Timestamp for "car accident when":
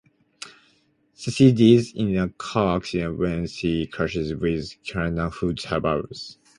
2.29-3.45